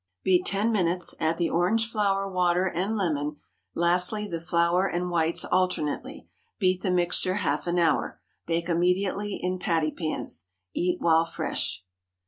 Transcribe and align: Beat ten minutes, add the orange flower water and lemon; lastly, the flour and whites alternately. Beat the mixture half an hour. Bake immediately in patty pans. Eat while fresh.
Beat 0.23 0.47
ten 0.47 0.71
minutes, 0.71 1.13
add 1.19 1.37
the 1.37 1.51
orange 1.51 1.87
flower 1.87 2.27
water 2.27 2.65
and 2.65 2.97
lemon; 2.97 3.35
lastly, 3.75 4.27
the 4.27 4.39
flour 4.41 4.87
and 4.87 5.11
whites 5.11 5.45
alternately. 5.45 6.27
Beat 6.57 6.81
the 6.81 6.89
mixture 6.89 7.35
half 7.35 7.67
an 7.67 7.77
hour. 7.77 8.19
Bake 8.47 8.67
immediately 8.67 9.35
in 9.35 9.59
patty 9.59 9.91
pans. 9.91 10.47
Eat 10.73 10.99
while 10.99 11.23
fresh. 11.25 11.83